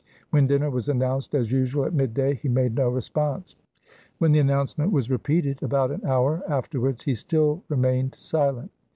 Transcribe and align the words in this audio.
When 0.31 0.47
dinner 0.47 0.71
was 0.71 0.89
announced, 0.89 1.35
as 1.35 1.51
usual 1.51 1.85
at 1.85 1.93
mid 1.93 2.15
day, 2.15 2.33
he 2.33 2.49
made 2.49 2.73
no 2.73 2.89
response. 2.89 3.55
When 4.17 4.31
the 4.31 4.39
announcement 4.39 4.91
was 4.91 5.11
repeated 5.11 5.61
about 5.61 5.91
an 5.91 6.03
hour 6.07 6.41
after 6.49 6.79
wards, 6.81 7.03
he 7.03 7.13
still 7.13 7.61
remained 7.69 8.15
silent. 8.15 8.71